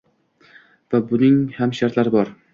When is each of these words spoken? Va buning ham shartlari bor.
Va 0.95 1.03
buning 1.11 1.37
ham 1.61 1.77
shartlari 1.83 2.17
bor. 2.19 2.35